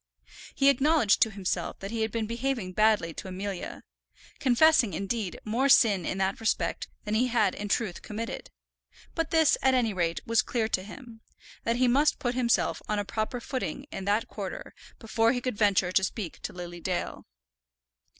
He 0.55 0.69
acknowledged 0.69 1.21
to 1.21 1.29
himself 1.29 1.77
that 1.77 1.91
he 1.91 2.01
had 2.01 2.11
been 2.11 2.25
behaving 2.25 2.71
badly 2.73 3.13
to 3.13 3.27
Amelia, 3.27 3.83
confessing, 4.39 4.95
indeed, 4.95 5.39
more 5.45 5.69
sin 5.69 6.07
in 6.07 6.17
that 6.17 6.39
respect 6.39 6.87
than 7.05 7.13
he 7.13 7.27
had 7.27 7.53
in 7.53 7.69
truth 7.69 8.01
committed; 8.01 8.49
but 9.13 9.29
this, 9.29 9.59
at 9.61 9.75
any 9.75 9.93
rate, 9.93 10.19
was 10.25 10.41
clear 10.41 10.67
to 10.69 10.81
him, 10.81 11.21
that 11.65 11.75
he 11.75 11.87
must 11.87 12.17
put 12.17 12.33
himself 12.33 12.81
on 12.89 12.97
a 12.97 13.05
proper 13.05 13.39
footing 13.39 13.85
in 13.91 14.05
that 14.05 14.27
quarter 14.27 14.73
before 14.97 15.33
he 15.33 15.39
could 15.41 15.55
venture 15.59 15.91
to 15.91 16.03
speak 16.03 16.41
to 16.41 16.51
Lily 16.51 16.79
Dale. 16.81 17.27